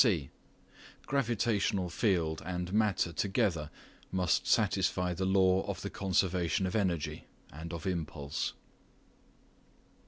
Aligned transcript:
(c) 0.03 0.31
Gravitational 1.05 1.87
field 1.87 2.41
and 2.43 2.73
matter 2.73 3.13
together 3.13 3.69
must 4.11 4.47
satisfy 4.47 5.13
the 5.13 5.27
law 5.27 5.61
of 5.67 5.81
the 5.83 5.91
conservation 5.91 6.65
of 6.65 6.75
energy 6.75 7.25
(and 7.53 7.71
of 7.71 7.85
impulse). 7.85 8.53